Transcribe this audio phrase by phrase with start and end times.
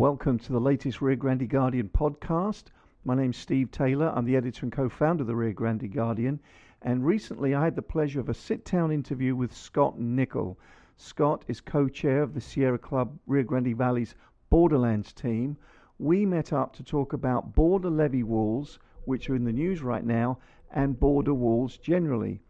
[0.00, 2.68] Welcome to the latest Rio Grande Guardian podcast.
[3.04, 4.10] My name's Steve Taylor.
[4.16, 6.40] I'm the editor and co founder of the Rio Grande Guardian.
[6.80, 10.58] And recently I had the pleasure of a sit down interview with Scott Nicol.
[10.96, 14.14] Scott is co chair of the Sierra Club Rio Grande Valley's
[14.48, 15.58] Borderlands team.
[15.98, 20.06] We met up to talk about border levee walls, which are in the news right
[20.06, 20.38] now,
[20.70, 22.40] and border walls generally.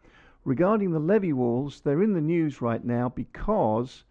[0.45, 4.05] Regarding the levee walls, they're in the news right now because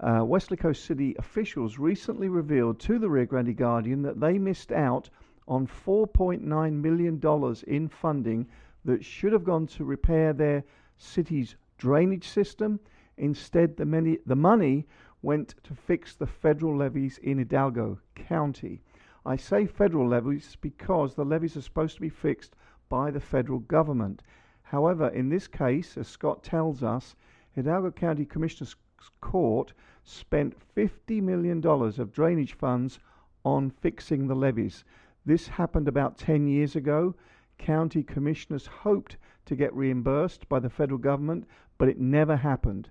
[0.00, 5.10] uh, Weslaco City officials recently revealed to the Rio Grande Guardian that they missed out
[5.46, 7.20] on $4.9 million
[7.66, 8.46] in funding
[8.84, 10.64] that should have gone to repair their
[10.96, 12.80] city's drainage system.
[13.18, 14.86] Instead, the, many, the money
[15.20, 18.80] went to fix the federal levees in Hidalgo County.
[19.26, 22.56] I say federal levees because the levees are supposed to be fixed
[22.88, 24.22] by the federal government.
[24.62, 27.16] However, in this case, as Scott tells us,
[27.54, 28.76] Hidalgo County Commissioner's
[29.20, 29.72] Court
[30.04, 32.98] spent $50 million of drainage funds
[33.44, 34.84] on fixing the levees.
[35.24, 37.14] This happened about 10 years ago.
[37.58, 39.16] County commissioners hoped
[39.46, 41.46] to get reimbursed by the federal government,
[41.78, 42.90] but it never happened.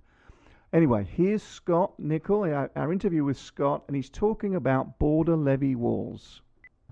[0.71, 5.75] Anyway, here's Scott Nicol, our, our interview with Scott, and he's talking about border levee
[5.75, 6.41] walls.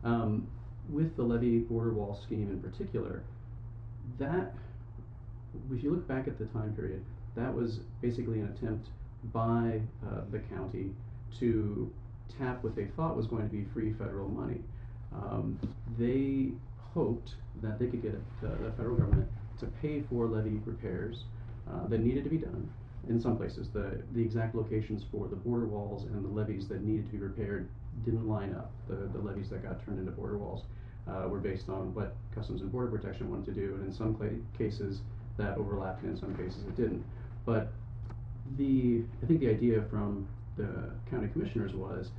[0.04, 0.48] Um,
[0.90, 3.24] with the levee border wall scheme in particular,
[4.18, 4.54] that,
[5.72, 7.04] if you look back at the time period,
[7.36, 8.88] that was basically an attempt
[9.34, 10.92] by uh, the county
[11.40, 11.92] to
[12.38, 14.62] tap what they thought was going to be free federal money.
[15.14, 15.60] Um,
[15.98, 16.50] they
[16.94, 21.24] hoped that they could get the, the federal government to pay for levee repairs
[21.70, 22.70] uh, that needed to be done.
[23.10, 26.84] In some places, the, the exact locations for the border walls and the levees that
[26.84, 27.70] needed to be repaired
[28.04, 28.72] didn't line up.
[28.88, 30.64] The, the levees that got turned into border walls
[31.08, 34.18] uh, were based on what Customs and Border Protection wanted to do, and in some
[34.58, 35.02] cases
[35.38, 37.04] that overlapped, and in some cases it didn't.
[37.46, 37.72] But
[38.58, 42.10] the I think the idea from the county commissioners was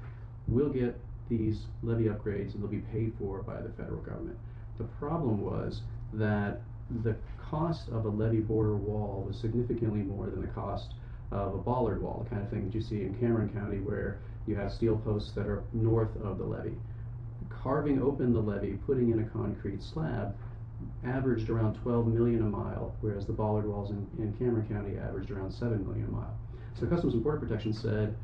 [0.46, 0.98] we'll get
[1.28, 4.38] these levee upgrades and they'll be paid for by the federal government.
[4.78, 5.82] The problem was
[6.14, 6.60] that
[7.02, 7.16] the
[7.50, 10.94] cost of a levee border wall was significantly more than the cost
[11.30, 14.18] of a bollard wall, the kind of thing that you see in Cameron County where
[14.46, 16.76] you have steel posts that are north of the levee.
[17.62, 20.34] Carving open the levee, putting in a concrete slab,
[21.04, 25.30] averaged around 12 million a mile, whereas the bollard walls in, in Cameron County averaged
[25.30, 26.36] around 7 million a mile.
[26.78, 28.16] So Customs and Border Protection said,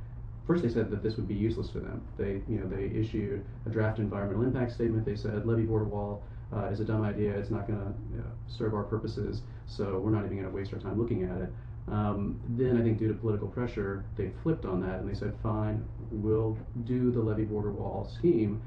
[0.47, 2.03] first they said that this would be useless for them.
[2.17, 5.05] They, you know, they issued a draft environmental impact statement.
[5.05, 6.23] They said levee border wall
[6.55, 7.33] uh, is a dumb idea.
[7.33, 10.55] It's not going to you know, serve our purposes, so we're not even going to
[10.55, 11.53] waste our time looking at it.
[11.91, 15.35] Um, then I think due to political pressure, they flipped on that and they said,
[15.43, 18.63] fine, we'll do the levee border wall scheme,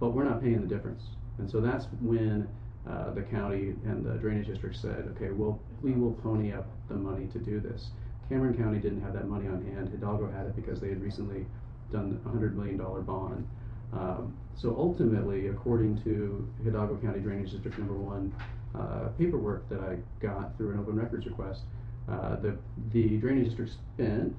[0.00, 1.02] but we're not paying the difference.
[1.38, 2.48] And so that's when
[2.88, 6.94] uh, the county and the drainage district said, okay, well, we will pony up the
[6.94, 7.90] money to do this.
[8.28, 9.88] Cameron County didn't have that money on hand.
[9.90, 11.46] Hidalgo had it because they had recently
[11.92, 13.46] done a $100 million bond.
[13.92, 18.32] Um, so ultimately, according to Hidalgo County Drainage District Number One
[18.74, 21.62] uh, paperwork that I got through an open records request,
[22.08, 22.56] uh, the
[22.92, 24.36] the drainage district spent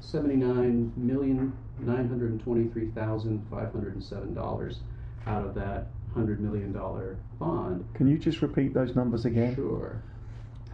[0.00, 4.80] seventy-nine million nine hundred and twenty-three thousand five hundred and seven dollars
[5.26, 7.84] out of that hundred million dollar bond.
[7.94, 9.54] Can you just repeat those numbers again?
[9.54, 10.02] Sure.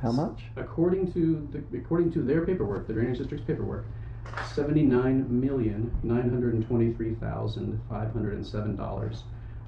[0.03, 0.43] How much?
[0.57, 3.87] According to the, according to their paperwork, the drainage district's paperwork,
[4.55, 9.25] seventy-nine million nine hundred and twenty-three thousand five hundred and seven dollars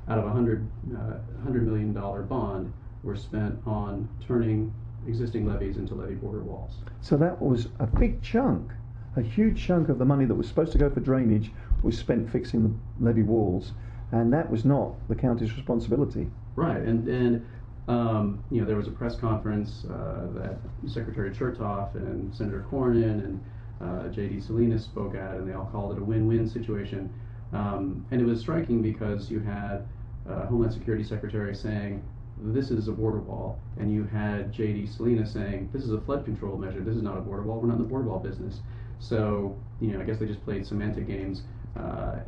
[0.08, 4.72] out of a hundred uh, hundred million dollar bond were spent on turning
[5.06, 6.72] existing levees into levee border walls.
[7.00, 8.70] So that was a big chunk,
[9.16, 11.52] a huge chunk of the money that was supposed to go for drainage
[11.82, 13.72] was spent fixing the levee walls
[14.12, 16.28] and that was not the county's responsibility.
[16.56, 17.46] Right, and and
[17.88, 23.24] um, you know there was a press conference uh, that Secretary Chertoff and Senator Cornyn
[23.24, 23.44] and
[23.80, 24.40] uh, J.D.
[24.40, 27.12] Salinas spoke at, and they all called it a win-win situation.
[27.52, 29.86] Um, and it was striking because you had
[30.28, 32.02] uh, Homeland Security Secretary saying
[32.40, 34.86] this is a border wall, and you had J.D.
[34.86, 36.80] Salinas saying this is a flood control measure.
[36.80, 37.60] This is not a border wall.
[37.60, 38.60] We're not in the border wall business.
[39.00, 41.42] So you know I guess they just played semantic games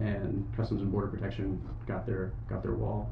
[0.01, 3.11] and Customs and Border Protection got their got their wall.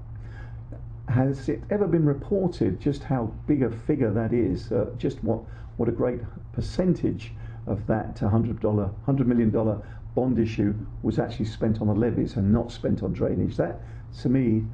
[1.09, 4.73] Has it ever been reported just how big a figure that is?
[4.73, 5.41] Uh, just what
[5.77, 6.21] what a great
[6.53, 7.33] percentage
[7.67, 9.81] of that hundred dollar hundred million dollar
[10.15, 13.57] bond issue was actually spent on the levees and not spent on drainage.
[13.57, 13.81] That
[14.23, 14.65] to me,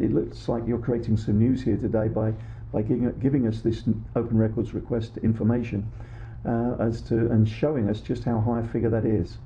[0.00, 2.32] it looks like you're creating some news here today by
[2.72, 3.84] by giving, giving us this
[4.16, 5.90] open records request information
[6.44, 9.38] uh, as to and showing us just how high a figure that is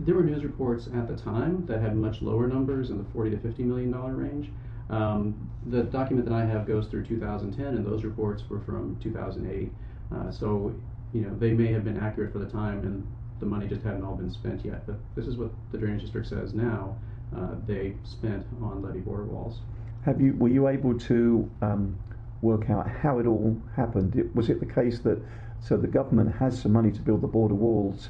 [0.00, 3.30] there were news reports at the time that had much lower numbers in the 40
[3.30, 4.50] to 50 million dollar range.
[4.88, 9.70] Um, the document that I have goes through 2010, and those reports were from 2008.
[10.12, 10.74] Uh, so,
[11.12, 13.06] you know, they may have been accurate for the time, and
[13.38, 14.84] the money just hadn't all been spent yet.
[14.86, 16.96] But this is what the drainage district says now.
[17.36, 19.60] Uh, they spent on levee border walls.
[20.04, 21.96] Have you were you able to um,
[22.42, 24.16] work out how it all happened?
[24.16, 25.22] It, was it the case that
[25.60, 28.08] so the government has some money to build the border walls,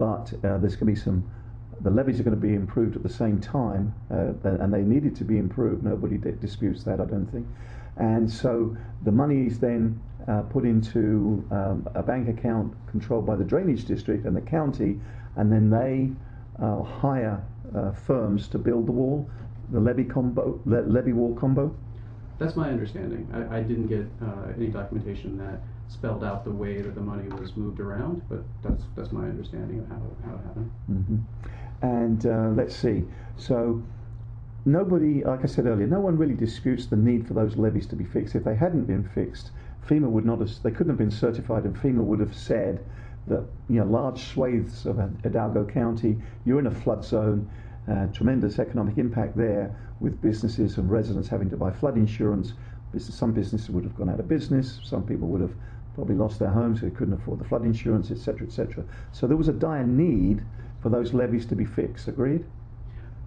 [0.00, 1.30] but uh, there's going to be some
[1.82, 5.16] the levees are going to be improved at the same time, uh, and they needed
[5.16, 5.82] to be improved.
[5.82, 7.46] Nobody disputes that, I don't think.
[7.96, 9.98] And so the money is then
[10.28, 15.00] uh, put into um, a bank account controlled by the drainage district and the county,
[15.36, 16.10] and then they
[16.62, 17.42] uh, hire
[17.74, 19.28] uh, firms to build the wall,
[19.70, 21.74] the levee combo, le- levee wall combo.
[22.38, 23.26] That's my understanding.
[23.32, 27.28] I, I didn't get uh, any documentation that spelled out the way that the money
[27.28, 30.70] was moved around, but that's that's my understanding of how, how it happened.
[30.90, 31.16] Mm-hmm.
[31.82, 33.04] And uh, let's see.
[33.36, 33.82] So
[34.64, 37.96] nobody, like I said earlier, no one really disputes the need for those levees to
[37.96, 38.34] be fixed.
[38.34, 39.50] If they hadn't been fixed,
[39.86, 42.84] FEMA would not have, they couldn't have been certified, and FEMA would have said
[43.26, 47.50] that you know large swathes of Hidalgo County, you're in a flood zone,
[47.90, 52.52] uh, tremendous economic impact there, with businesses and residents having to buy flood insurance.
[52.96, 54.80] Some businesses would have gone out of business.
[54.82, 55.54] Some people would have
[56.00, 58.82] probably lost their homes, they couldn't afford the flood insurance, etc., etc.
[59.12, 60.42] So there was a dire need
[60.82, 62.08] for those levees to be fixed.
[62.08, 62.42] Agreed?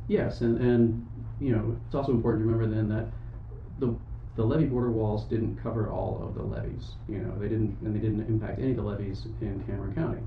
[0.07, 1.07] Yes, and, and
[1.39, 3.05] you know it's also important to remember then that
[3.77, 3.95] the
[4.35, 6.95] the levee border walls didn't cover all of the levees.
[7.07, 10.21] You know they didn't and they didn't impact any of the levees in Cameron County.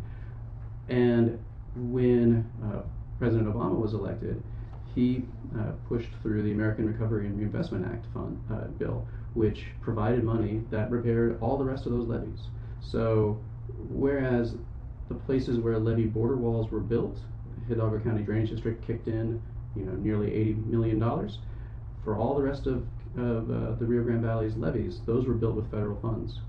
[0.88, 1.40] And
[1.74, 2.82] when uh,
[3.18, 4.40] President Obama was elected,
[4.94, 5.24] he
[5.58, 9.04] uh, pushed through the American Recovery and Reinvestment Act fund uh, bill,
[9.36, 12.40] which provided money that repaired all the rest of those levees.
[12.80, 13.38] So
[13.90, 14.54] whereas
[15.08, 17.18] the places where levee border walls were built,
[17.68, 19.40] Hidalgo County Drainage District kicked in,
[19.76, 21.38] you know, nearly eighty million dollars.
[22.02, 22.86] For all the rest of,
[23.18, 26.40] of uh, the Rio Grande Valley's levees, those were built with federal funds.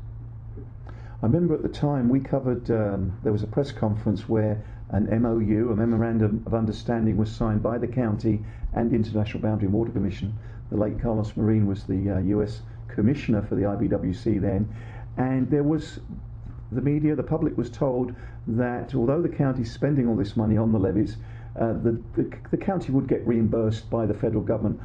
[1.21, 5.09] I remember at the time we covered, um, there was a press conference where an
[5.21, 9.91] MOU, a Memorandum of Understanding, was signed by the county and International Boundary and Water
[9.91, 10.37] Commission.
[10.69, 12.61] The late Carlos Marin was the uh, US
[12.97, 14.67] Commissioner for the IBWC then,
[15.17, 15.99] and there was
[16.71, 18.13] the media, the public was told
[18.47, 21.17] that although the county's spending all this money on the levees,
[21.59, 24.79] uh, the, the, the, county would get reimbursed by the federal government.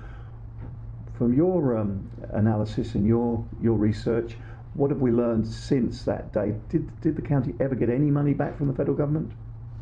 [1.16, 4.36] From your um, analysis and your, your research,
[4.74, 6.54] what have we learned since that day?
[6.68, 9.32] Did, did the county ever get any money back from the federal government?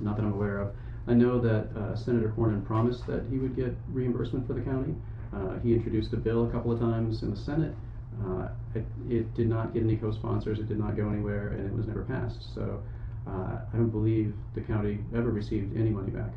[0.01, 0.73] Not that I'm aware of.
[1.07, 4.95] I know that uh, Senator Cornyn promised that he would get reimbursement for the county.
[5.35, 7.75] Uh, he introduced a bill a couple of times in the Senate
[8.25, 10.59] uh, it, it, did not get any co-sponsors.
[10.59, 12.55] It did not go anywhere, and it was never passed.
[12.55, 12.83] So
[13.27, 16.31] uh, I don't believe the county ever received any money back.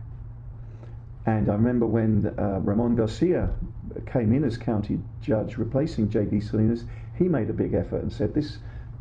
[1.25, 3.49] And I remember when uh, Ramon Garcia
[4.05, 6.41] came in as county judge, replacing J.D.
[6.41, 6.83] Salinas,
[7.17, 8.57] he made a big effort and said, "This,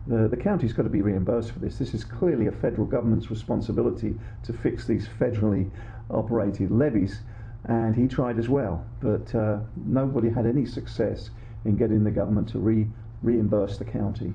[0.07, 1.79] the, the county's got to be reimbursed for this.
[1.79, 4.15] This is clearly a federal government's responsibility
[4.45, 5.71] to fix these federally
[6.11, 7.21] operated levees."
[7.65, 11.31] And he tried as well, but uh, nobody had any success
[11.65, 12.89] in getting the government to re-
[13.23, 14.35] reimburse the county.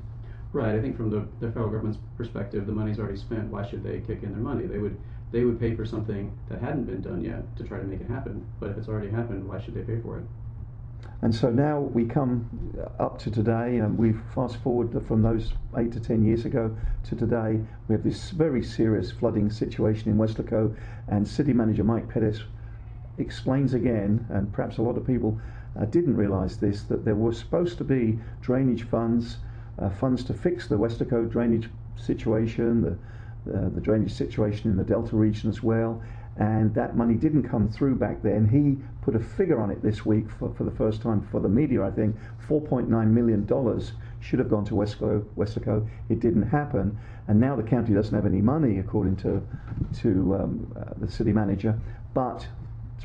[0.54, 0.76] Right.
[0.76, 3.52] I think from the, the federal government's perspective, the money's already spent.
[3.52, 4.66] Why should they kick in their money?
[4.66, 4.98] They would
[5.30, 8.08] they would pay for something that hadn't been done yet to try to make it
[8.08, 8.46] happen.
[8.62, 10.24] But if it's already happened, why should they pay for it?
[11.22, 15.54] And so now we come uh, up to today, and we fast forward from those
[15.78, 16.76] eight to ten years ago
[17.06, 17.60] to today.
[17.88, 20.76] We have this very serious flooding situation in Weslaco,
[21.08, 22.44] and City Manager Mike Perez
[23.18, 25.40] explains again, and perhaps a lot of people
[25.80, 29.38] uh, didn't realise this, that there was supposed to be drainage funds,
[29.80, 34.84] uh, funds to fix the Weslaco drainage situation, the, uh, the drainage situation in the
[34.84, 36.02] Delta region as well,
[36.38, 38.48] and that money didn't come through back then.
[38.48, 41.50] He put a figure on it this week for, for the first time for the
[41.50, 42.16] media, I think,
[42.48, 43.82] $4.9 million
[44.20, 45.24] should have gone to Weslaco.
[45.36, 45.88] Weslaco.
[46.10, 49.42] It didn't happen, and now the county doesn't have any money, according to,
[50.02, 51.80] to um, uh, the city manager,
[52.14, 52.48] but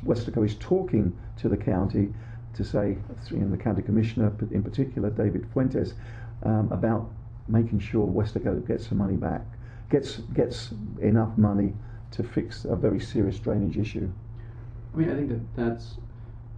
[0.04, 2.12] Weslaco is talking to the county
[2.54, 2.96] to say,
[3.38, 5.94] know, the county commissioner in particular, David Fuentes,
[6.44, 7.10] um, about
[7.48, 9.42] making sure Weslaco gets some money back,
[9.90, 11.72] gets gets enough money
[12.12, 14.10] to fix a very serious drainage issue.
[14.92, 15.94] I mean, I think that that's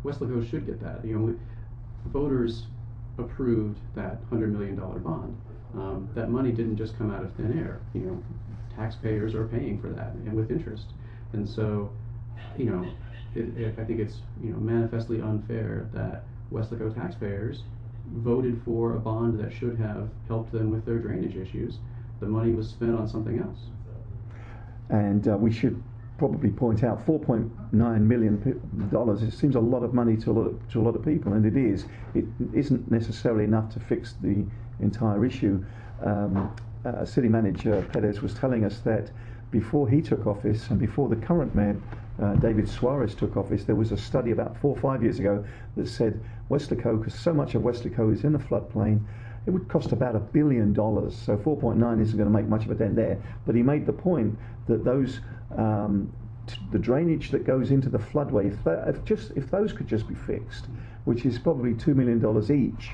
[0.05, 1.05] Weslaco should get that.
[1.05, 1.39] You know,
[2.07, 2.67] voters
[3.19, 5.37] approved that hundred million dollar bond.
[5.75, 7.81] Um, that money didn't just come out of thin air.
[7.95, 8.23] You know,
[8.77, 10.87] taxpayers are paying for that and with interest,
[11.33, 11.91] and so,
[12.57, 12.87] you know,
[13.37, 17.63] it, I think it's you know manifestly unfair that Weslaco taxpayers
[18.17, 21.79] voted for a bond that should have helped them with their drainage issues.
[22.21, 23.59] The money was spent on something else.
[24.91, 25.83] And uh, we should
[26.19, 29.23] probably point out 4.9 million dollars.
[29.23, 31.33] It seems a lot of money to a lot of, to a lot of people,
[31.33, 31.87] and it is.
[32.15, 34.45] It isn't necessarily enough to fix the
[34.81, 35.65] entire issue.
[36.05, 39.11] Um, uh, City Manager Perez was telling us that
[39.51, 41.81] before he took office and before the current mayor,
[42.23, 45.45] uh, David Suarez, took office, there was a study about four or five years ago
[45.77, 49.01] that said Weslaco, because so much of Weslaco is in a floodplain,
[49.47, 51.17] it would cost about a billion dollars.
[51.17, 53.21] So 4.9 isn't going to make much of a dent there.
[53.47, 55.21] But he made the point that those
[55.57, 56.13] um,
[56.47, 59.87] t- the drainage that goes into the floodway, if, that, if just if those could
[59.87, 60.67] just be fixed,
[61.05, 62.93] which is probably two million dollars each,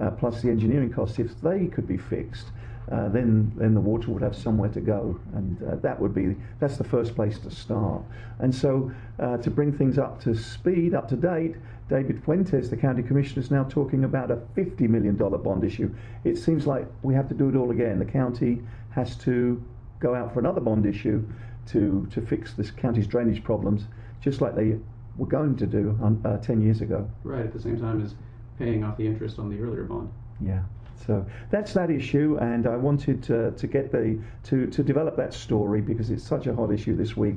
[0.00, 2.46] uh, plus the engineering costs, if they could be fixed,
[2.90, 6.36] uh, then then the water would have somewhere to go, and uh, that would be
[6.60, 8.02] that's the first place to start.
[8.38, 11.56] And so uh, to bring things up to speed, up to date,
[11.88, 15.94] David Fuentes, the county commissioner, is now talking about a $50 million bond issue.
[16.24, 17.98] It seems like we have to do it all again.
[17.98, 19.62] The county has to
[20.00, 21.26] go out for another bond issue
[21.68, 23.86] to, to fix this county's drainage problems,
[24.20, 24.78] just like they
[25.16, 27.10] were going to do on, uh, 10 years ago.
[27.24, 28.14] Right, at the same time as
[28.58, 30.10] paying off the interest on the earlier bond.
[30.40, 30.62] Yeah.
[31.06, 35.32] So that's that issue, and I wanted to, to get the to, to develop that
[35.32, 37.36] story because it's such a hot issue this week,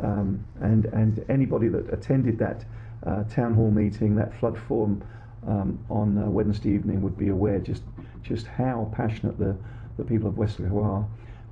[0.00, 2.64] um, and and anybody that attended that
[3.06, 5.02] uh, town hall meeting, that flood forum
[5.46, 7.82] um, on uh, Wednesday evening would be aware just
[8.22, 9.56] just how passionate the,
[9.96, 11.06] the people of Weslaco are,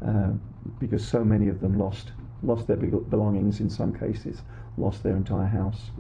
[0.09, 0.31] uh,
[0.79, 2.13] because so many of them lost
[2.43, 4.43] lost their belongings in some cases,
[4.79, 5.91] lost their entire house.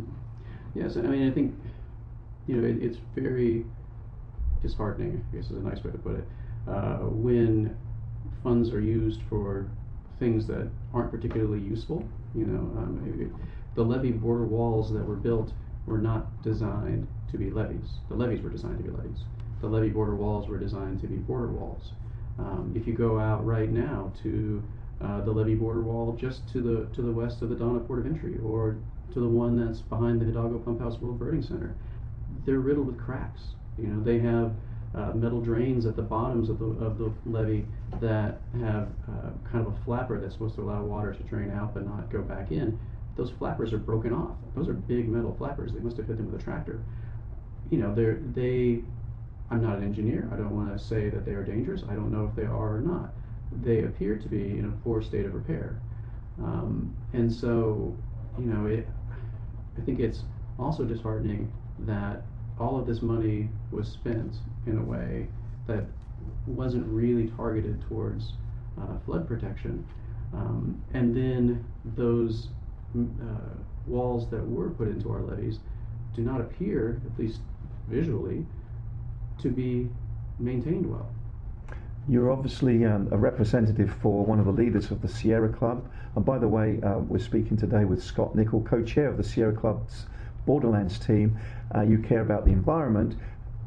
[0.75, 1.55] Yes, I mean I think
[2.47, 3.65] you know it, it's very
[4.63, 5.25] disheartening.
[5.33, 6.25] I guess is a nice way to put it.
[6.69, 7.77] Uh, when
[8.43, 9.67] funds are used for
[10.19, 13.33] things that aren't particularly useful, you know, um,
[13.75, 15.53] the levee border walls that were built
[15.87, 17.99] were not designed to be levees.
[18.09, 19.25] The levees were designed to be levees.
[19.61, 21.93] The levee border walls were designed to be border walls.
[22.39, 24.63] Um, if you go out right now to
[25.01, 28.01] uh, the levee border wall just to the to the west of the Donna Port
[28.01, 28.77] of Entry, or
[29.13, 31.75] to the one that's behind the Hidalgo Pump House World Birding Center,
[32.47, 33.55] they're riddled with cracks.
[33.81, 34.53] You know, they have
[34.95, 37.65] uh, metal drains at the bottoms of the of the levee
[38.01, 41.75] that have uh, kind of a flapper that's supposed to allow water to drain out
[41.75, 42.79] but not go back in
[43.21, 44.37] those flappers are broken off.
[44.55, 45.73] Those are big metal flappers.
[45.73, 46.81] They must have hit them with a tractor.
[47.71, 48.83] You know, they're they.
[49.51, 50.29] I'm not an engineer.
[50.33, 51.83] I don't want to say that they are dangerous.
[51.89, 53.13] I don't know if they are or not.
[53.63, 55.81] They appear to be in a poor state of repair,
[56.39, 57.97] um, and so
[58.39, 58.89] you know, it.
[59.77, 60.23] I think it's
[60.59, 62.23] also disheartening that
[62.61, 64.37] all of this money was spent
[64.67, 65.27] in a way
[65.67, 65.85] that
[66.47, 68.35] wasn't really targeted towards
[68.81, 69.85] uh, flood protection.
[70.35, 71.65] Um, and then
[71.97, 72.49] those
[72.97, 73.01] uh,
[73.87, 75.59] walls that were put into our levees
[76.15, 77.41] do not appear, at least
[77.89, 78.47] visually,
[79.41, 79.89] to be
[80.39, 81.09] maintained well.
[82.09, 85.89] You're obviously um, a representative for one of the leaders of the Sierra Club.
[86.17, 89.25] And by the way, uh, we're speaking today with Scott Nicol, co chair of the
[89.25, 90.07] Sierra Club's
[90.47, 91.39] Borderlands team.
[91.75, 93.17] Uh, you care about the environment.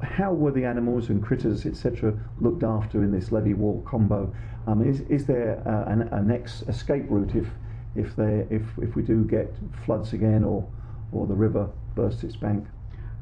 [0.01, 4.34] How were the animals and critters, etc., looked after in this levee wall combo?
[4.68, 7.48] Um, is, is there uh, an, an ex- escape route if
[7.96, 9.53] if they if if we do get
[9.86, 10.68] floods again or
[11.12, 12.65] or the river bursts its bank.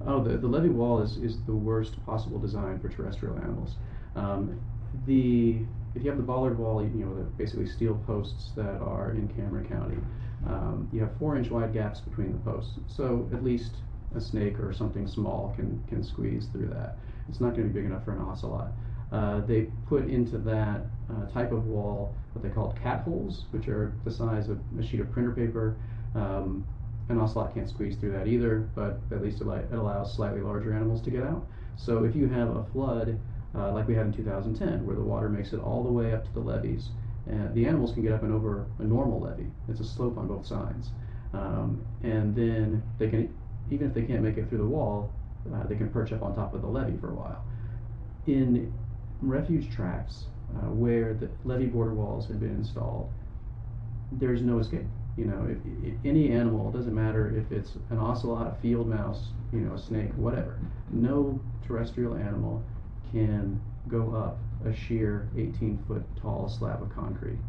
[0.06, 3.76] Oh, the, the levee wall is, is the worst possible design for terrestrial animals.
[4.16, 4.60] Um,
[5.06, 5.60] the
[5.94, 9.28] if you have the bollard wall, you know, the basically steel posts that are in
[9.36, 9.98] Cameron County,
[10.48, 12.74] um, you have four inch wide gaps between the posts.
[12.88, 13.76] So at least
[14.16, 16.98] a snake or something small can, can squeeze through that.
[17.30, 18.72] It's not going to be big enough for an ocelot.
[19.12, 23.68] Uh, they put into that uh, type of wall what they called cat holes, which
[23.68, 25.76] are the size of a sheet of printer paper.
[26.16, 26.66] Um,
[27.10, 31.02] an ocelot can't squeeze through that either, but at least it, allows slightly larger animals
[31.02, 31.46] to get out.
[31.76, 33.20] So if you have a flood
[33.54, 36.24] uh, like we had in 2010, where the water makes it all the way up
[36.24, 36.90] to the levees,
[37.28, 39.52] and the animals can get up and over a normal levee.
[39.70, 40.90] It's a slope on both sides,
[41.34, 43.34] um, and then they can,
[43.70, 45.12] even if they can't make it through the wall,
[45.54, 47.44] uh, they can perch up on top of the levee for a while.
[48.28, 48.74] In
[49.22, 50.26] refuge tracts
[50.56, 53.10] uh, where the levee border walls have been installed,
[54.12, 54.86] there's no escape.
[55.18, 58.88] You know, if, if any animal, it doesn't matter if it's an ocelot, a field
[58.88, 60.58] mouse, you know, a snake, whatever,
[60.90, 62.64] no terrestrial animal
[63.12, 67.40] can go up a sheer 18 foot tall slab of concrete.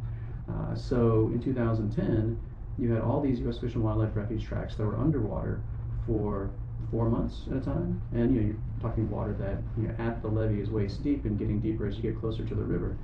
[0.49, 2.39] Uh, so in 2010,
[2.79, 3.59] you had all these U.S.
[3.59, 5.61] Fish and Wildlife refuge tracks that were underwater
[6.07, 6.51] for
[6.91, 10.21] four months at a time, and you know, you're talking water that you know, at
[10.23, 12.97] the levee is waist deep and getting deeper as you get closer to the river.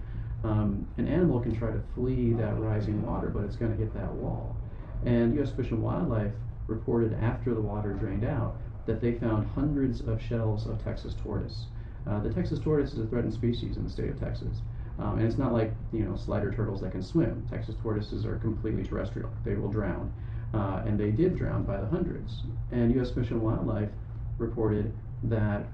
[0.45, 3.93] Um, an animal can try to flee that rising water, but it's going to hit
[3.95, 4.57] that wall.
[5.05, 5.51] And U.S.
[5.51, 6.33] Fish and Wildlife
[6.67, 11.67] reported after the water drained out that they found hundreds of shells of Texas tortoise.
[12.09, 14.63] Uh, the Texas tortoise is a threatened species in the state of Texas.
[14.99, 17.47] Um, and it's not like you know slider turtles that can swim.
[17.51, 20.13] Texas tortoises are completely terrestrial; they will drown.
[20.55, 22.43] Uh, and they did drown by the hundreds.
[22.73, 23.11] And U.S.
[23.11, 23.91] Fish and Wildlife
[24.39, 24.93] reported
[25.25, 25.67] that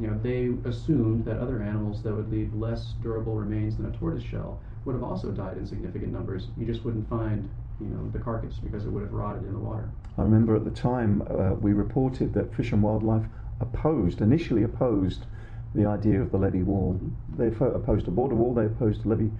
[0.00, 3.90] you know they assumed that other animals that would leave less durable remains than a
[3.96, 6.48] tortoise shell would have also died in significant numbers.
[6.56, 7.48] You just wouldn't find,
[7.80, 9.88] you know, the carcass because it would have rotted in the water.
[10.16, 13.26] I remember at the time uh, we reported that Fish and Wildlife
[13.60, 15.26] opposed, initially opposed,
[15.74, 16.98] the idea of the levee wall.
[17.36, 19.30] They opposed a border wall, they opposed a levee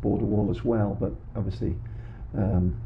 [0.00, 1.76] border wall as well, but obviously
[2.36, 2.76] um,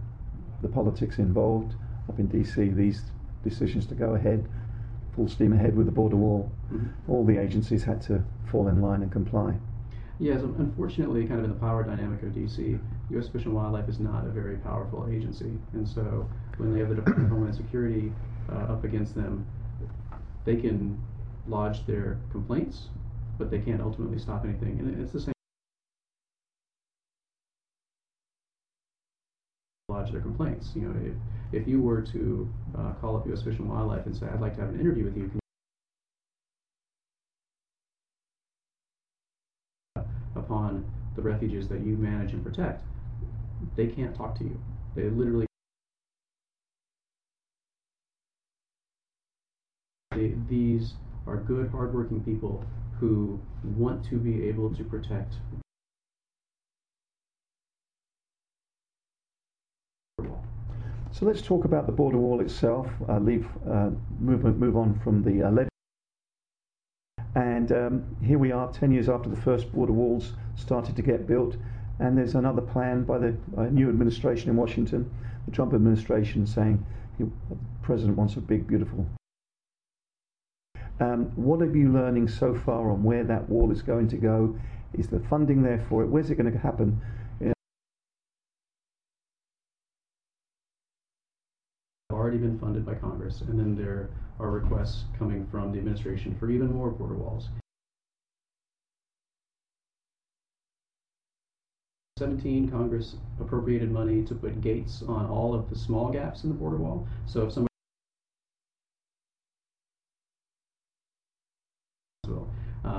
[0.63, 1.75] the politics involved
[2.09, 3.03] up in DC, these
[3.45, 4.49] decisions to go ahead,
[5.15, 7.11] full steam ahead with the border wall, mm-hmm.
[7.11, 9.55] all the agencies had to fall in line and comply.
[10.21, 12.79] Yes, unfortunately, kind of in the power dynamic of DC,
[13.11, 13.29] U.S.
[13.29, 16.97] Fish and Wildlife is not a very powerful agency, and so when they have the
[16.97, 18.13] Department of Homeland Security
[18.51, 19.47] uh, up against them,
[20.45, 21.01] they can
[21.49, 22.89] lodge their complaints,
[23.39, 24.79] but they can't ultimately stop anything.
[24.79, 25.33] And it's the same.
[29.89, 30.73] Lodge their complaints.
[30.75, 30.95] You know,
[31.53, 33.43] if, if you were to uh, call up U.S.
[33.43, 35.31] Fish and Wildlife and say, "I'd like to have an interview with you,"
[40.37, 40.85] upon
[41.17, 42.83] the refuges that you manage and protect,
[43.77, 44.61] they can't talk to you.
[44.95, 45.47] They literally
[50.49, 50.95] these
[51.29, 52.65] are good, hardworking people
[52.99, 53.39] who
[53.77, 55.35] want to be able to protect.
[61.11, 62.89] So let's talk about the border wall itself.
[63.09, 65.69] Uh, leave uh, move move on from the uh.
[67.35, 71.27] And um, here we are, 10 years after the first border walls started to get
[71.27, 71.57] built,
[71.99, 75.11] and there's another plan by the uh, new administration in Washington,
[75.47, 76.85] the Trump administration, saying
[77.17, 79.07] he, the president wants a big, beautiful
[81.01, 84.59] um, what are you learning so far on where that wall is going to go?
[84.95, 86.07] Is the funding there for it?
[86.07, 87.01] Where's it going to happen?
[92.29, 96.51] already been funded by Congress, and then there are requests coming from the administration for
[96.51, 97.49] even more border walls.
[102.19, 106.55] 17, Congress appropriated money to put gates on all of the small gaps in the
[106.55, 107.07] border wall.
[107.27, 107.68] So if somebody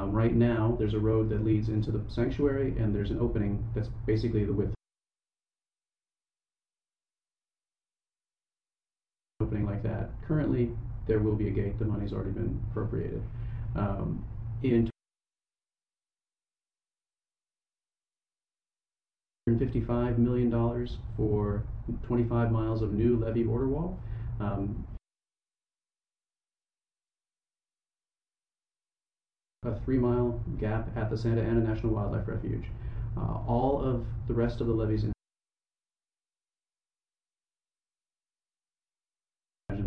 [0.10, 3.64] Um, right now, there's a road that leads into the sanctuary, and there's an opening
[3.76, 4.74] that's basically the width.
[9.40, 10.10] Opening like that.
[10.28, 10.72] Currently,
[11.08, 11.78] there will be a gate.
[11.78, 13.22] The money's already been appropriated.
[13.76, 14.26] Um,
[14.64, 14.90] in
[19.48, 21.64] $55 million for
[22.08, 24.00] 25 miles of new levee border wall.
[24.40, 24.86] Um,
[29.64, 32.66] a three mile gap at the Santa Ana National Wildlife Refuge.
[33.18, 35.12] Uh, all of the rest of the levees in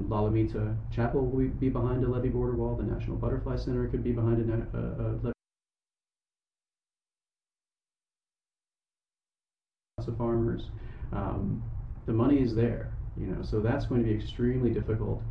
[0.08, 2.76] La Lomita Chapel will be behind a levee border wall.
[2.76, 5.32] The National Butterfly Center could be behind a, a, a levee.
[9.96, 10.64] Lots of farmers,
[11.12, 11.62] um,
[12.04, 15.22] the money is there, you know, so that's going to be extremely difficult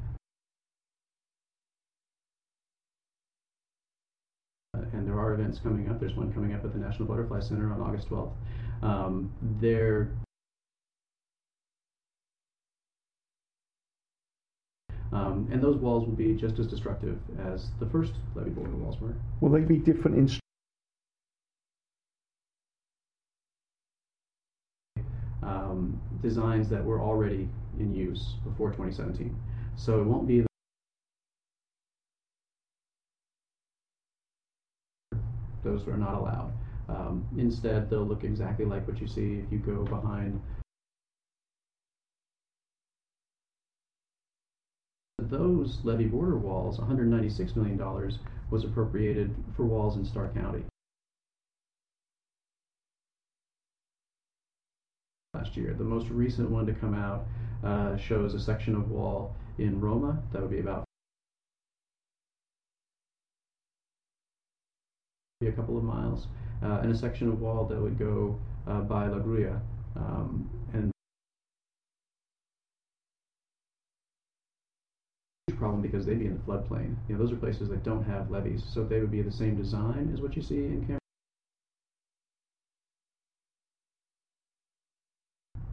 [4.74, 6.00] and there are events coming up.
[6.00, 8.32] There's one coming up at the National Butterfly Center on August 12th.
[8.82, 10.12] Um, there
[15.14, 19.02] Um, and those walls will be just as destructive as the first levee border walls
[19.02, 19.14] were.
[19.42, 20.40] Will they be different in
[25.44, 29.38] um, designs that were already in use before 2017?
[29.76, 30.46] So it won't be
[35.64, 36.52] those are not allowed.
[36.90, 40.42] Um, instead, they'll look exactly like what you see if you go behind
[45.32, 47.80] those levee border walls, $196 million
[48.52, 50.64] was appropriated for walls in Starr County.
[55.34, 55.74] Last year.
[55.76, 57.26] The most recent one to come out
[57.64, 60.84] uh, shows a section of wall in Roma that would be about
[65.48, 66.28] a couple of miles,
[66.64, 69.60] uh, and a section of wall that would go uh, by La Grulla.
[69.96, 70.92] Um, and
[75.62, 76.96] problem because they'd be in the floodplain.
[77.08, 79.56] You know, those are places that don't have levees, so they would be the same
[79.56, 81.00] design as what you see in Cameron.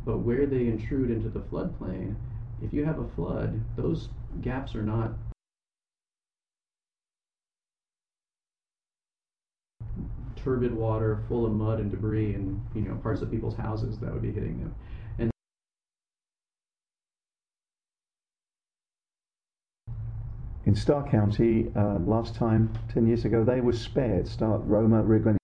[0.05, 2.17] But where they intrude into the floodplain,
[2.63, 4.11] if you have a flood, those
[4.43, 5.13] gaps are not
[10.39, 14.13] turbid water full of mud and debris and you know parts of people's houses that
[14.13, 14.75] would be hitting them.
[15.19, 15.31] And
[20.65, 24.29] in Starr County, uh, last time, 10 years ago, they were spared.
[24.29, 25.39] Starr, Roma, Rio Grande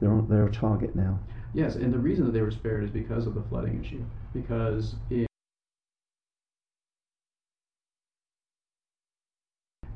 [0.00, 1.18] they're on, they're a target now.
[1.52, 4.04] Yes, and the reason that they were spared is because of the flooding issue.
[4.32, 5.29] Because it,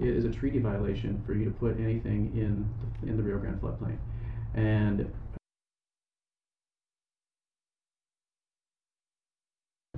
[0.00, 2.68] is a treaty violation for you to put anything in
[3.02, 3.98] the, in the Rio Grande floodplain,
[4.54, 5.12] and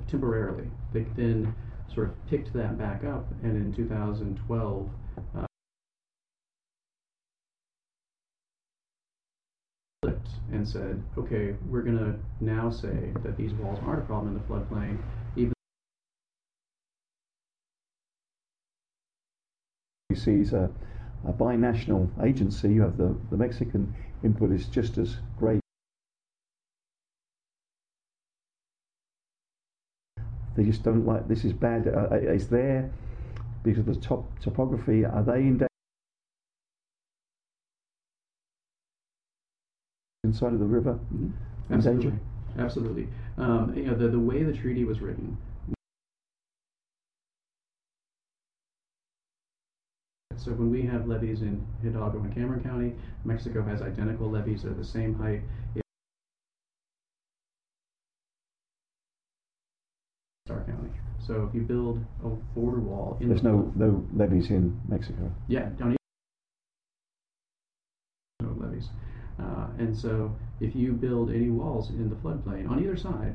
[0.08, 1.54] temporarily they then
[1.92, 4.88] sort of picked that back up, and in 2012.
[5.34, 5.46] Uh,
[10.52, 14.40] and said, okay, we're going to now say that these walls aren't a problem in
[14.40, 14.98] the floodplain,
[20.22, 20.70] even is a,
[21.26, 22.68] a binational agency.
[22.72, 25.60] You have the, the Mexican input is just as great.
[30.56, 31.86] They just don't like this is bad.
[31.88, 32.90] Uh, uh it's there
[33.62, 35.04] because of the top topography.
[35.04, 35.66] Are they in danger?
[40.24, 41.32] inside of the river Mhm.
[41.70, 42.10] in Absolutely.
[42.10, 42.20] danger?
[42.58, 43.08] Absolutely.
[43.38, 45.36] Um, you know, the, the way the treaty was written.
[50.38, 52.94] So when we have levees in Hidalgo and Cameron County,
[53.24, 55.42] Mexico has identical levees that are the same height.
[60.50, 60.90] Our county.
[61.18, 65.32] So if you build a border wall in There's the no no levees in Mexico.
[65.48, 65.96] yeah, down here.
[68.42, 68.88] No levees.
[69.40, 73.34] Uh, and so if you build any walls in the floodplain on either side,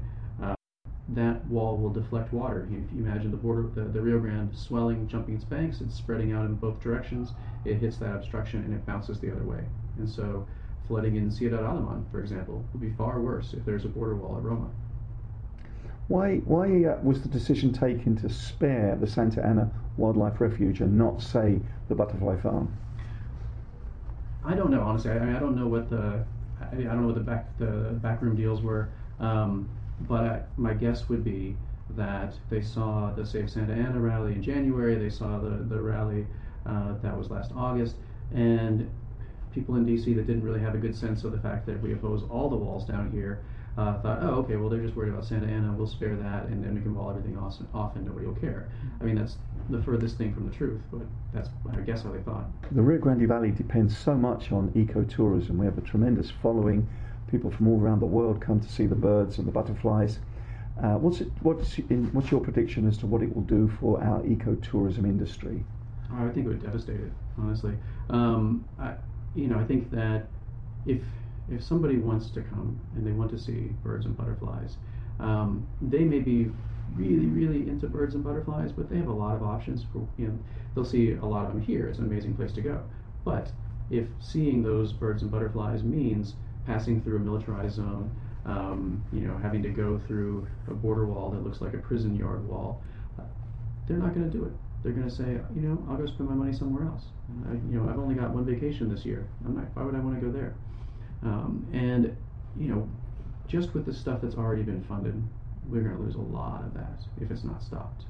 [1.15, 2.67] that wall will deflect water.
[2.71, 6.31] If you imagine the border, the, the Rio Grande swelling, jumping its banks, it's spreading
[6.31, 7.31] out in both directions.
[7.65, 9.63] It hits that obstruction and it bounces the other way.
[9.97, 10.47] And so
[10.87, 14.37] flooding in Ciudad Alemán, for example, would be far worse if there's a border wall
[14.37, 14.69] at Roma.
[16.07, 20.97] Why why uh, was the decision taken to spare the Santa Ana Wildlife Refuge and
[20.97, 22.75] not say the Butterfly Farm?
[24.43, 25.11] I don't know, honestly.
[25.11, 26.25] I, I don't know what the
[26.59, 29.69] I, I don't know what the back the backroom deals were, um,
[30.07, 31.55] but my guess would be
[31.91, 34.95] that they saw the Save Santa Ana rally in January.
[34.95, 36.25] They saw the the rally
[36.65, 37.95] uh, that was last August,
[38.33, 38.89] and
[39.53, 41.93] people in DC that didn't really have a good sense of the fact that we
[41.93, 43.43] oppose all the walls down here
[43.77, 45.73] uh, thought, oh, okay, well they're just worried about Santa Ana.
[45.73, 48.69] We'll spare that, and then we can wall everything off, off and nobody will care.
[48.99, 49.37] I mean, that's
[49.69, 51.01] the furthest thing from the truth, but
[51.33, 52.45] that's I guess how they thought.
[52.71, 55.51] The Rio Grande Valley depends so much on ecotourism.
[55.51, 56.87] We have a tremendous following.
[57.31, 60.19] People from all around the world come to see the birds and the butterflies.
[60.83, 64.03] Uh, what's it, what's in, what's your prediction as to what it will do for
[64.03, 65.63] our ecotourism industry?
[66.11, 67.73] Oh, I think it would devastate it, honestly.
[68.09, 68.95] Um, I,
[69.33, 70.27] you know, I think that
[70.85, 71.01] if
[71.49, 74.75] if somebody wants to come and they want to see birds and butterflies,
[75.21, 76.51] um, they may be
[76.95, 80.27] really, really into birds and butterflies, but they have a lot of options for you
[80.27, 80.39] know.
[80.75, 81.87] They'll see a lot of them here.
[81.87, 82.83] It's an amazing place to go.
[83.23, 83.51] But
[83.89, 88.11] if seeing those birds and butterflies means passing through a militarized zone,
[88.45, 92.15] um, you know, having to go through a border wall that looks like a prison
[92.15, 92.81] yard wall,
[93.19, 93.23] uh,
[93.87, 94.51] they're not going to do it.
[94.83, 97.03] They're going to say, you know, I'll go spend my money somewhere else.
[97.47, 99.27] I, you know, I've only got one vacation this year.
[99.45, 100.55] I'm not, why would I want to go there?
[101.23, 102.15] Um, and
[102.57, 102.89] you know,
[103.47, 105.21] just with the stuff that's already been funded,
[105.69, 108.05] we're going to lose a lot of that if it's not stopped.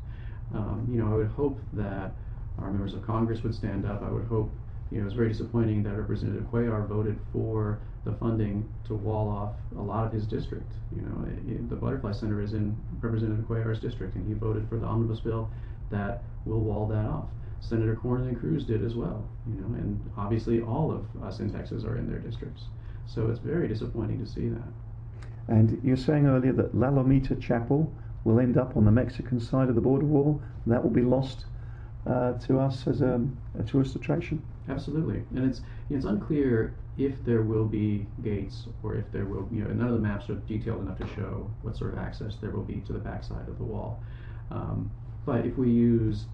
[0.53, 2.13] Um, you know, I would hope that
[2.59, 4.03] our members of Congress would stand up.
[4.03, 4.51] I would hope,
[4.91, 9.53] you know, it's very disappointing that Representative Cuellar voted for the funding to wall off
[9.77, 10.73] a lot of his district.
[10.95, 14.67] You know, it, it, the Butterfly Center is in Representative Cuellar's district, and he voted
[14.67, 15.49] for the omnibus bill
[15.91, 17.25] that will wall that off.
[17.61, 19.23] Senator Cornyn and Cruz did as well.
[19.47, 22.63] You know, and obviously all of us in Texas are in their districts.
[23.05, 24.67] So it's very disappointing to see that.
[25.47, 27.91] And you're saying earlier that La Lomita Chapel
[28.23, 30.41] will end up on the Mexican side of the border wall.
[30.65, 31.45] That will be lost
[32.07, 33.21] uh, to us as a,
[33.59, 34.41] a, tourist attraction.
[34.69, 39.63] Absolutely, and it's it's unclear if there will be gates or if there will you
[39.63, 42.51] know none of the maps are detailed enough to show what sort of access there
[42.51, 43.99] will be to the backside of the wall.
[44.51, 44.91] Um,
[45.25, 46.25] but if we use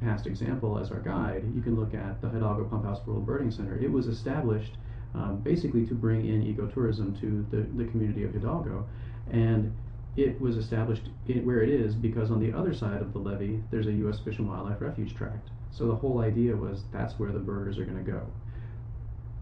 [0.00, 3.50] past example as our guide, you can look at the Hidalgo Pump House World Birding
[3.50, 3.78] Center.
[3.78, 4.72] It was established
[5.14, 8.86] um, basically to bring in ecotourism to the, the community of Hidalgo.
[9.30, 9.74] And
[10.16, 13.62] it was established in, where it is because on the other side of the levee,
[13.70, 14.20] there's a U.S.
[14.20, 15.50] Fish and Wildlife Refuge tract.
[15.70, 18.26] So the whole idea was that's where the birders are going to go.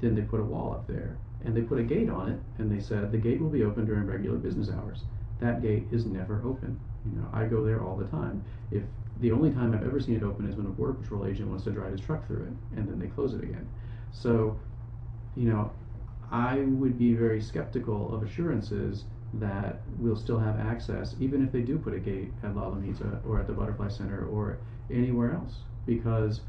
[0.00, 2.70] Then they put a wall up there and they put a gate on it and
[2.70, 5.02] they said the gate will be open during regular business hours.
[5.40, 6.78] That gate is never open.
[7.04, 8.44] You know, I go there all the time.
[8.70, 8.82] If
[9.20, 11.64] the only time I've ever seen it open is when a border patrol agent wants
[11.64, 13.68] to drive his truck through it and then they close it again.
[14.12, 14.58] So
[15.36, 15.70] you know,
[16.30, 21.60] I would be very skeptical of assurances that we'll still have access, even if they
[21.60, 24.58] do put a gate at La Lomita or at the Butterfly Center or
[24.90, 26.42] anywhere else, because,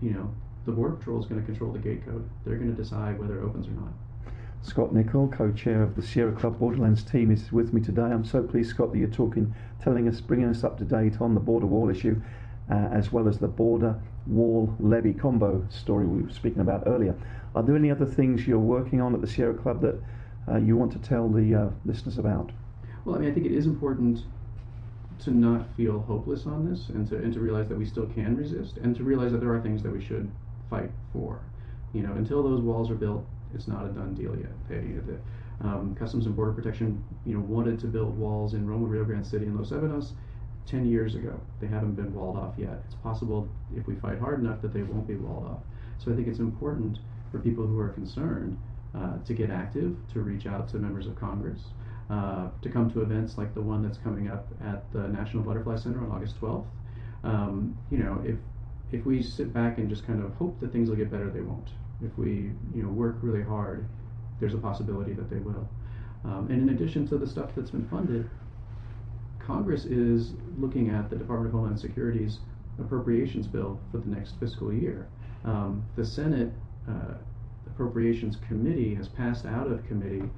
[0.00, 0.32] you know,
[0.64, 2.26] the Border Patrol is going to control the gate code.
[2.44, 3.92] They're going to decide whether it opens or not.
[4.62, 8.02] Scott Nicol, co-chair of the Sierra Club Borderlands team, is with me today.
[8.02, 11.34] I'm so pleased, Scott, that you're talking, telling us, bringing us up to date on
[11.34, 12.20] the border wall issue,
[12.70, 17.14] uh, as well as the border wall levee combo story we were speaking about earlier.
[17.54, 20.00] Are there any other things you're working on at the Sierra Club that
[20.48, 22.50] uh, you want to tell the uh, listeners about?
[23.04, 24.24] Well, I mean, I think it is important
[25.20, 28.36] to not feel hopeless on this, and to and to realize that we still can
[28.36, 30.30] resist, and to realize that there are things that we should
[30.68, 31.40] fight for.
[31.92, 33.24] You know, until those walls are built,
[33.54, 34.52] it's not a done deal yet.
[34.68, 35.18] They, the,
[35.66, 39.26] um, Customs and Border Protection, you know, wanted to build walls in Roma, Rio Grande
[39.26, 40.12] City, and Los Ebanos
[40.66, 41.40] 10 years ago.
[41.60, 42.82] They haven't been walled off yet.
[42.86, 45.60] It's possible if we fight hard enough that they won't be walled off.
[45.98, 46.98] So I think it's important
[47.30, 48.58] for people who are concerned
[48.94, 51.60] uh, to get active, to reach out to members of Congress,
[52.10, 55.76] uh, to come to events like the one that's coming up at the National Butterfly
[55.76, 56.66] Center on August 12th.
[57.24, 58.36] Um, you know, if
[58.92, 61.40] if we sit back and just kind of hope that things will get better, they
[61.40, 61.70] won't.
[62.04, 63.88] If we you know work really hard,
[64.38, 65.68] there's a possibility that they will.
[66.24, 68.28] Um, and in addition to the stuff that's been funded,
[69.40, 72.38] Congress is looking at the Department of Homeland Security's
[72.78, 75.08] appropriations bill for the next fiscal year.
[75.44, 76.52] Um, the Senate
[76.88, 77.14] uh,
[77.66, 80.28] Appropriations Committee has passed out of committee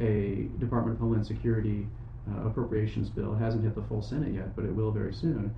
[0.00, 1.86] a Department of Homeland Security
[2.30, 3.34] uh, appropriations bill.
[3.34, 5.54] It hasn't hit the full Senate yet, but it will very soon.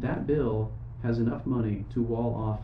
[0.00, 2.60] That bill has enough money to wall off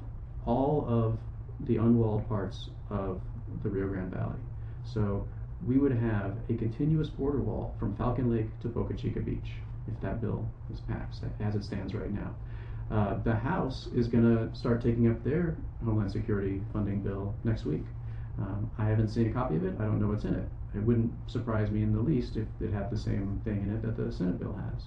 [0.46, 1.18] all of
[1.66, 3.20] the unwalled parts of
[3.62, 4.38] the Rio Grande Valley.
[4.84, 5.26] So
[5.66, 9.52] we would have a continuous border wall from Falcon Lake to Boca Chica Beach
[9.86, 12.34] if that bill is passed as it stands right now.
[12.90, 17.64] Uh, the House is going to start taking up their Homeland Security funding bill next
[17.64, 17.82] week.
[18.38, 19.74] Um, I haven't seen a copy of it.
[19.78, 20.48] I don't know what's in it.
[20.74, 23.82] It wouldn't surprise me in the least if it had the same thing in it
[23.82, 24.82] that the Senate bill has.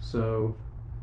[0.00, 0.56] So,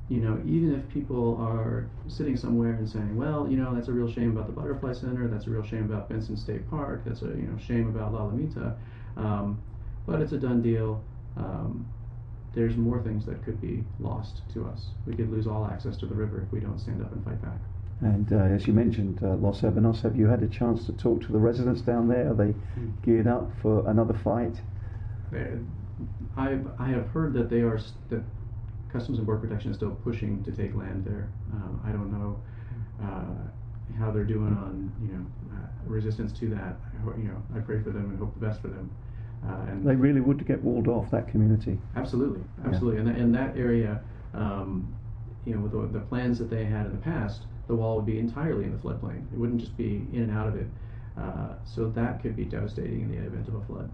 [0.09, 3.93] you know, even if people are sitting somewhere and saying, well, you know, that's a
[3.93, 7.21] real shame about the Butterfly Center, that's a real shame about Bentsen State Park, that's
[7.21, 8.75] a you know shame about La Lomita,
[9.17, 9.61] um,
[10.05, 11.01] but it's a done deal.
[11.37, 11.85] Um,
[12.53, 14.87] there's more things that could be lost to us.
[15.05, 17.41] We could lose all access to the river if we don't stand up and fight
[17.41, 17.59] back.
[18.01, 21.21] And uh, as you mentioned, uh, Los Ebanos, have you had a chance to talk
[21.21, 22.31] to the residents down there?
[22.31, 23.03] Are they mm.
[23.03, 24.55] geared up for another fight?
[26.37, 27.79] I I have heard that they are
[28.09, 28.23] that
[28.91, 31.29] Customs and Border Protection is still pushing to take land there.
[31.53, 32.39] Um, I don't know
[33.01, 36.75] uh, how they're doing on you know uh, resistance to that.
[37.01, 38.89] I, you know, I pray for them and hope the best for them.
[39.47, 41.77] Uh, and they really would get walled off that community.
[41.95, 43.09] Absolutely, absolutely, yeah.
[43.09, 44.01] and, in that area,
[44.33, 44.93] um,
[45.45, 48.05] you know, with the, the, plans that they had in the past, the wall would
[48.05, 49.23] be entirely in the floodplain.
[49.33, 50.67] It wouldn't just be in and out of it.
[51.17, 53.89] Uh, so that could be devastating in the event of a flood.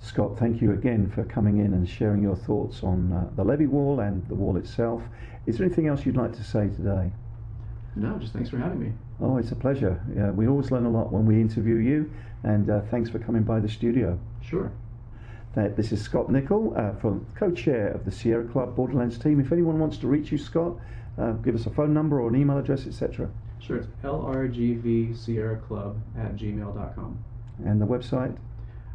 [0.00, 3.66] Scott, thank you again for coming in and sharing your thoughts on uh, the levee
[3.66, 5.02] wall and the wall itself.
[5.46, 7.12] Is there anything else you'd like to say today?
[7.96, 8.92] No, just thanks for having me.
[9.20, 10.02] Oh, it's a pleasure.
[10.14, 12.10] Yeah, we always learn a lot when we interview you,
[12.42, 14.18] and uh, thanks for coming by the studio.
[14.42, 14.72] Sure.
[15.54, 19.38] this is Scott Nicol, uh, from co-chair of the Sierra Club Borderlands team.
[19.38, 20.74] If anyone wants to reach you, Scott,
[21.18, 23.30] uh, give us a phone number or an email address, etc.
[23.60, 27.24] Sure, it's lrgvsierraclub at gmail.com.
[27.64, 28.36] And the website?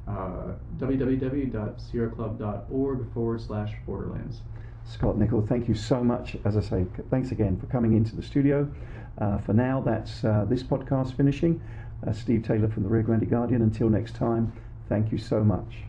[0.07, 4.41] Uh, www.sierraclub.org forward slash borderlands.
[4.85, 6.35] Scott Nicol, thank you so much.
[6.45, 8.67] As I say, thanks again for coming into the studio.
[9.19, 11.61] Uh, for now, that's uh, this podcast finishing.
[12.05, 13.61] Uh, Steve Taylor from the Rio Grande Guardian.
[13.61, 14.53] Until next time,
[14.87, 15.88] thank you so much.